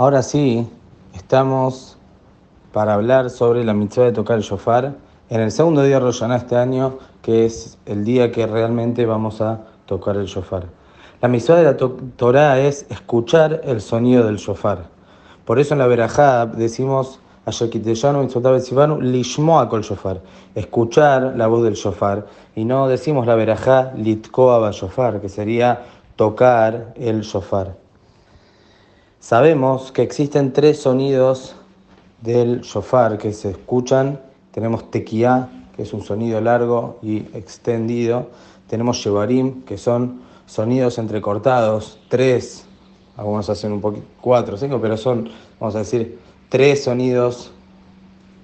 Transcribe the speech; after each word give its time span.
Ahora 0.00 0.22
sí, 0.22 0.64
estamos 1.12 1.98
para 2.72 2.94
hablar 2.94 3.30
sobre 3.30 3.64
la 3.64 3.74
mitzvah 3.74 4.04
de 4.04 4.12
tocar 4.12 4.36
el 4.36 4.44
shofar 4.44 4.94
en 5.28 5.40
el 5.40 5.50
segundo 5.50 5.82
día 5.82 5.96
de 5.96 6.02
Roshaná 6.02 6.36
este 6.36 6.54
año, 6.54 6.98
que 7.20 7.44
es 7.44 7.78
el 7.84 8.04
día 8.04 8.30
que 8.30 8.46
realmente 8.46 9.06
vamos 9.06 9.40
a 9.40 9.62
tocar 9.86 10.16
el 10.16 10.26
shofar. 10.26 10.66
La 11.20 11.26
mitzvah 11.26 11.56
de 11.56 11.64
la 11.64 11.76
Torah 11.76 12.60
es 12.60 12.86
escuchar 12.90 13.60
el 13.64 13.80
sonido 13.80 14.24
del 14.24 14.36
shofar. 14.36 14.84
Por 15.44 15.58
eso 15.58 15.74
en 15.74 15.80
la 15.80 15.88
Berajá 15.88 16.46
decimos 16.46 17.18
lishmoa 17.44 19.68
kol 19.68 19.82
shofar, 19.82 20.20
escuchar 20.54 21.34
la 21.36 21.48
voz 21.48 21.64
del 21.64 21.74
shofar, 21.74 22.24
y 22.54 22.64
no 22.64 22.86
decimos 22.86 23.26
la 23.26 23.34
Berajá 23.34 23.94
litkoa 23.96 24.70
shofar, 24.70 25.20
que 25.20 25.28
sería 25.28 25.82
tocar 26.14 26.94
el 26.94 27.22
shofar. 27.22 27.87
Sabemos 29.20 29.90
que 29.90 30.02
existen 30.02 30.52
tres 30.52 30.80
sonidos 30.80 31.56
del 32.22 32.60
shofar 32.60 33.18
que 33.18 33.32
se 33.32 33.50
escuchan. 33.50 34.20
Tenemos 34.52 34.92
tequía, 34.92 35.48
que 35.74 35.82
es 35.82 35.92
un 35.92 36.02
sonido 36.02 36.40
largo 36.40 36.98
y 37.02 37.18
extendido. 37.34 38.28
Tenemos 38.68 38.98
shevarim, 38.98 39.62
que 39.62 39.76
son 39.76 40.20
sonidos 40.46 40.98
entrecortados. 40.98 41.98
Tres, 42.08 42.64
algunos 43.16 43.50
hacen 43.50 43.72
un 43.72 43.80
poquito, 43.80 44.06
cuatro, 44.20 44.56
cinco, 44.56 44.80
pero 44.80 44.96
son, 44.96 45.28
vamos 45.58 45.74
a 45.74 45.80
decir, 45.80 46.20
tres 46.48 46.84
sonidos 46.84 47.50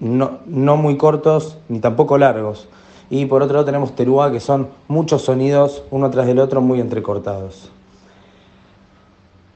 no, 0.01 0.39
no 0.45 0.75
muy 0.75 0.97
cortos 0.97 1.57
ni 1.69 1.79
tampoco 1.79 2.17
largos. 2.17 2.67
Y 3.09 3.27
por 3.27 3.41
otro 3.41 3.53
lado 3.53 3.65
tenemos 3.65 3.95
teruá, 3.95 4.29
que 4.29 4.41
son 4.41 4.67
muchos 4.89 5.21
sonidos 5.21 5.83
uno 5.89 6.09
tras 6.09 6.27
del 6.27 6.39
otro 6.39 6.59
muy 6.59 6.81
entrecortados. 6.81 7.71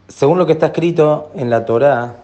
Según 0.10 0.40
lo 0.40 0.48
que 0.48 0.54
está 0.54 0.66
escrito 0.66 1.30
en 1.36 1.52
la 1.52 1.66
Torá, 1.66 2.16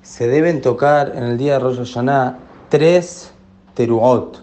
se 0.00 0.26
deben 0.26 0.62
tocar 0.62 1.12
en 1.14 1.22
el 1.22 1.36
día 1.36 1.52
de 1.52 1.58
Rosh 1.58 1.76
Hashanah 1.76 2.38
tres 2.70 3.30
teruot. 3.74 4.40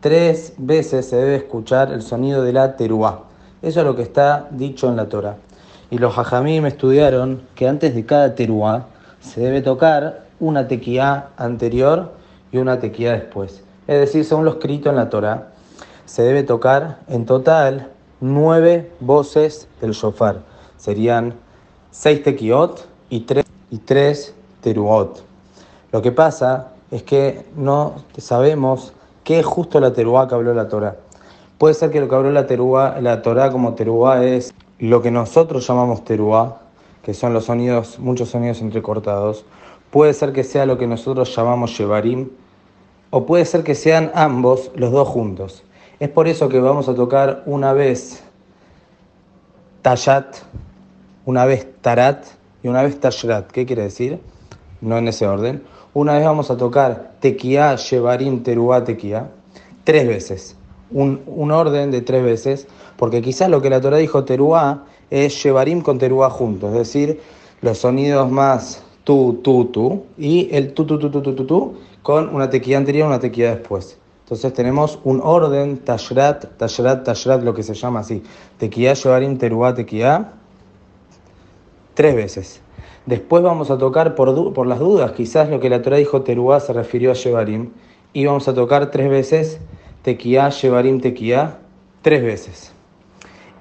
Tres 0.00 0.52
veces 0.58 1.08
se 1.08 1.16
debe 1.16 1.36
escuchar 1.36 1.90
el 1.90 2.02
sonido 2.02 2.42
de 2.42 2.52
la 2.52 2.76
teruá. 2.76 3.24
Eso 3.62 3.80
es 3.80 3.86
lo 3.86 3.96
que 3.96 4.02
está 4.02 4.46
dicho 4.50 4.90
en 4.90 4.96
la 4.96 5.08
Torá. 5.08 5.36
Y 5.90 5.96
los 5.96 6.18
hajamim 6.18 6.66
estudiaron 6.66 7.40
que 7.54 7.66
antes 7.66 7.94
de 7.94 8.04
cada 8.04 8.34
teruá 8.34 8.88
se 9.20 9.40
debe 9.40 9.62
tocar 9.62 10.26
una 10.38 10.68
tequía 10.68 11.30
anterior 11.38 12.12
y 12.52 12.58
una 12.58 12.78
tequía 12.78 13.12
después. 13.12 13.64
Es 13.86 14.00
decir, 14.00 14.26
según 14.26 14.44
lo 14.44 14.50
escrito 14.52 14.90
en 14.90 14.96
la 14.96 15.08
Torá, 15.08 15.48
se 16.04 16.22
debe 16.22 16.42
tocar 16.42 16.98
en 17.08 17.24
total 17.24 17.90
nueve 18.20 18.92
voces 19.00 19.66
del 19.80 19.92
shofar. 19.92 20.40
Serían 20.76 21.34
seis 21.90 22.22
tequiot 22.22 22.86
y 23.10 23.20
tres, 23.20 23.46
y 23.70 23.78
tres 23.78 24.34
teruot. 24.60 25.22
Lo 25.92 26.02
que 26.02 26.12
pasa 26.12 26.72
es 26.90 27.02
que 27.02 27.44
no 27.56 27.94
sabemos 28.16 28.92
qué 29.24 29.40
es 29.40 29.46
justo 29.46 29.80
la 29.80 29.92
teruá 29.92 30.28
que 30.28 30.34
habló 30.34 30.54
la 30.54 30.68
Torah. 30.68 30.96
Puede 31.58 31.74
ser 31.74 31.90
que 31.90 32.00
lo 32.00 32.08
que 32.08 32.14
habló 32.14 32.30
la, 32.30 32.46
teruá, 32.46 33.00
la 33.00 33.20
Torah 33.22 33.50
como 33.50 33.74
teruá 33.74 34.24
es 34.24 34.54
lo 34.78 35.02
que 35.02 35.10
nosotros 35.10 35.66
llamamos 35.66 36.04
teruá, 36.04 36.60
que 37.02 37.14
son 37.14 37.32
los 37.34 37.46
sonidos, 37.46 37.98
muchos 37.98 38.28
sonidos 38.28 38.60
entrecortados. 38.60 39.44
Puede 39.90 40.14
ser 40.14 40.32
que 40.32 40.44
sea 40.44 40.66
lo 40.66 40.78
que 40.78 40.86
nosotros 40.86 41.34
llamamos 41.34 41.70
shevarim, 41.70 42.28
o 43.10 43.26
puede 43.26 43.44
ser 43.44 43.64
que 43.64 43.74
sean 43.74 44.10
ambos, 44.14 44.70
los 44.76 44.92
dos 44.92 45.08
juntos. 45.08 45.64
Es 45.98 46.08
por 46.08 46.28
eso 46.28 46.48
que 46.48 46.60
vamos 46.60 46.88
a 46.88 46.94
tocar 46.94 47.42
una 47.46 47.72
vez 47.72 48.22
Tayat, 49.82 50.36
una 51.28 51.44
vez 51.44 51.68
tarat 51.82 52.24
y 52.62 52.68
una 52.68 52.82
vez 52.82 52.98
tashrat. 53.00 53.50
¿Qué 53.50 53.66
quiere 53.66 53.82
decir? 53.82 54.18
No 54.80 54.96
en 54.96 55.08
ese 55.08 55.26
orden. 55.26 55.62
Una 55.92 56.14
vez 56.14 56.24
vamos 56.24 56.50
a 56.50 56.56
tocar 56.56 57.16
tequía, 57.20 57.76
shevarim, 57.76 58.42
teruá, 58.42 58.82
tequía, 58.82 59.28
tres 59.84 60.08
veces. 60.08 60.56
Un, 60.90 61.20
un, 61.26 61.50
orden 61.50 61.90
de 61.90 62.00
tres 62.00 62.24
veces, 62.24 62.66
porque 62.96 63.20
quizás 63.20 63.50
lo 63.50 63.60
que 63.60 63.68
la 63.68 63.78
Torah 63.78 63.98
dijo 63.98 64.24
teruá 64.24 64.84
es 65.10 65.34
shevarim 65.34 65.82
con 65.82 65.98
teruá 65.98 66.30
juntos, 66.30 66.72
es 66.72 66.78
decir, 66.78 67.20
los 67.60 67.76
sonidos 67.76 68.30
más 68.30 68.82
tu, 69.04 69.34
tu, 69.44 69.66
tu, 69.66 70.04
y 70.16 70.48
el 70.50 70.72
tu, 70.72 70.86
tu, 70.86 70.98
tu, 70.98 71.10
tu, 71.10 71.20
tu, 71.20 71.34
tu, 71.34 71.44
tu 71.44 71.74
con 72.02 72.34
una 72.34 72.48
tequía 72.48 72.78
anterior 72.78 73.04
y 73.04 73.08
una 73.08 73.20
tequía 73.20 73.54
después. 73.54 73.98
Entonces 74.24 74.50
tenemos 74.54 74.98
un 75.04 75.20
orden, 75.22 75.76
tashrat, 75.76 76.56
tashrat, 76.56 77.04
tashrat, 77.04 77.42
lo 77.42 77.52
que 77.52 77.62
se 77.62 77.74
llama 77.74 78.00
así. 78.00 78.22
Tequía, 78.56 78.94
shevarim, 78.94 79.36
teruá, 79.36 79.74
tequía, 79.74 80.32
tres 81.98 82.14
veces. 82.14 82.60
Después 83.06 83.42
vamos 83.42 83.72
a 83.72 83.76
tocar 83.76 84.14
por, 84.14 84.52
por 84.52 84.68
las 84.68 84.78
dudas, 84.78 85.10
quizás 85.10 85.48
lo 85.48 85.58
que 85.58 85.68
la 85.68 85.82
Torah 85.82 85.96
dijo 85.96 86.22
Teruá 86.22 86.60
se 86.60 86.72
refirió 86.72 87.10
a 87.10 87.14
Shevarim, 87.14 87.70
y 88.12 88.24
vamos 88.24 88.46
a 88.46 88.54
tocar 88.54 88.92
tres 88.92 89.10
veces 89.10 89.58
Tequía, 90.02 90.48
Shevarim, 90.48 91.00
Tequía, 91.00 91.58
tres 92.02 92.22
veces. 92.22 92.72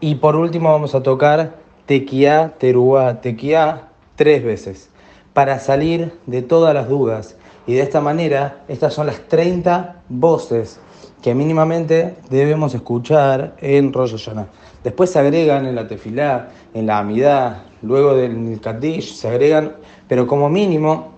Y 0.01 0.15
por 0.15 0.35
último 0.35 0.71
vamos 0.71 0.93
a 0.93 1.01
tocar 1.01 1.55
Tequía, 1.87 2.53
Teruá, 2.59 3.21
Tequía, 3.21 3.87
tres 4.15 4.43
veces, 4.43 4.91
para 5.33 5.57
salir 5.57 6.13
de 6.27 6.43
todas 6.43 6.75
las 6.75 6.87
dudas. 6.87 7.37
Y 7.67 7.73
de 7.73 7.81
esta 7.81 7.99
manera, 7.99 8.63
estas 8.69 8.93
son 8.93 9.07
las 9.07 9.19
30 9.27 10.03
voces 10.07 10.79
que 11.21 11.35
mínimamente 11.35 12.15
debemos 12.29 12.73
escuchar 12.73 13.55
en 13.59 13.91
Rosh 13.91 14.11
Hashanah. 14.11 14.47
Después 14.83 15.09
se 15.09 15.19
agregan 15.19 15.65
en 15.65 15.75
la 15.75 15.85
tefilá, 15.85 16.47
en 16.73 16.87
la 16.87 16.99
amidá, 16.99 17.65
luego 17.81 18.15
del 18.15 18.59
Kaddish, 18.61 19.15
se 19.15 19.27
agregan, 19.27 19.73
pero 20.07 20.27
como 20.27 20.49
mínimo 20.49 21.09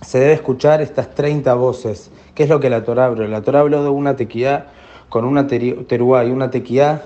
se 0.00 0.18
debe 0.18 0.32
escuchar 0.32 0.80
estas 0.80 1.14
30 1.14 1.52
voces. 1.54 2.10
¿Qué 2.34 2.44
es 2.44 2.48
lo 2.48 2.58
que 2.58 2.70
la 2.70 2.84
Torah 2.84 3.06
habló? 3.06 3.28
La 3.28 3.42
Torah 3.42 3.60
habló 3.60 3.82
de 3.82 3.90
una 3.90 4.16
tequía 4.16 4.68
con 5.10 5.26
una 5.26 5.46
teruá 5.46 6.24
y 6.24 6.30
una 6.30 6.50
tequía 6.50 7.02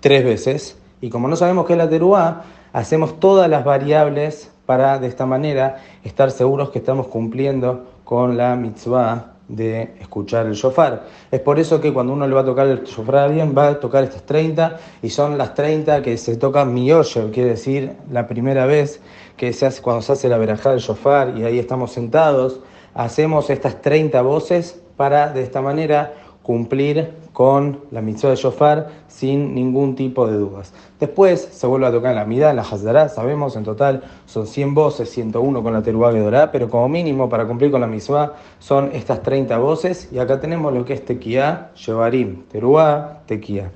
tres 0.00 0.24
veces. 0.24 0.78
Y 1.02 1.10
como 1.10 1.28
no 1.28 1.36
sabemos 1.36 1.66
qué 1.66 1.74
es 1.74 1.78
la 1.78 1.90
teruá, 1.90 2.44
hacemos 2.72 3.20
todas 3.20 3.50
las 3.50 3.64
variables 3.64 4.50
para 4.64 4.98
de 4.98 5.08
esta 5.08 5.26
manera 5.26 5.82
estar 6.04 6.30
seguros 6.30 6.70
que 6.70 6.78
estamos 6.78 7.08
cumpliendo 7.08 7.86
con 8.10 8.36
la 8.36 8.56
mitzvah 8.56 9.34
de 9.46 9.94
escuchar 10.00 10.46
el 10.46 10.54
shofar. 10.54 11.06
Es 11.30 11.38
por 11.38 11.60
eso 11.60 11.80
que 11.80 11.92
cuando 11.92 12.12
uno 12.12 12.26
le 12.26 12.34
va 12.34 12.40
a 12.40 12.44
tocar 12.44 12.66
el 12.66 12.82
shofar 12.82 13.18
a 13.18 13.24
alguien, 13.26 13.54
va 13.56 13.68
a 13.68 13.78
tocar 13.78 14.02
estas 14.02 14.26
30 14.26 14.78
y 15.00 15.10
son 15.10 15.38
las 15.38 15.54
30 15.54 16.02
que 16.02 16.16
se 16.16 16.34
tocan 16.36 16.74
miyoshev, 16.74 17.30
quiere 17.30 17.50
decir 17.50 17.92
la 18.10 18.26
primera 18.26 18.66
vez 18.66 19.00
que 19.36 19.52
se 19.52 19.64
hace 19.64 19.80
cuando 19.80 20.02
se 20.02 20.10
hace 20.10 20.28
la 20.28 20.38
verajá 20.38 20.70
del 20.70 20.80
shofar 20.80 21.38
y 21.38 21.44
ahí 21.44 21.60
estamos 21.60 21.92
sentados, 21.92 22.58
hacemos 22.94 23.48
estas 23.48 23.80
30 23.80 24.20
voces 24.22 24.82
para 24.96 25.32
de 25.32 25.44
esta 25.44 25.62
manera 25.62 26.12
cumplir 26.50 27.12
con 27.32 27.78
la 27.92 28.02
mitzvah 28.02 28.30
de 28.30 28.34
shofar 28.34 28.88
sin 29.06 29.54
ningún 29.54 29.94
tipo 29.94 30.26
de 30.26 30.36
dudas. 30.36 30.72
Después 30.98 31.48
se 31.52 31.64
vuelve 31.68 31.86
a 31.86 31.92
tocar 31.92 32.12
la 32.12 32.24
midá, 32.24 32.52
la 32.52 32.62
hazdará, 32.62 33.08
sabemos, 33.08 33.54
en 33.54 33.62
total 33.62 34.02
son 34.26 34.48
100 34.48 34.74
voces, 34.74 35.10
101 35.10 35.62
con 35.62 35.72
la 35.72 35.80
teruá 35.80 36.10
gedorá, 36.10 36.50
pero 36.50 36.68
como 36.68 36.88
mínimo 36.88 37.28
para 37.28 37.46
cumplir 37.46 37.70
con 37.70 37.80
la 37.80 37.86
mitzvah 37.86 38.34
son 38.58 38.90
estas 38.92 39.22
30 39.22 39.56
voces 39.58 40.08
y 40.10 40.18
acá 40.18 40.40
tenemos 40.40 40.74
lo 40.74 40.84
que 40.84 40.94
es 40.94 41.04
tequía, 41.04 41.70
shevarim, 41.76 42.42
teruá, 42.50 43.22
tequía. 43.26 43.70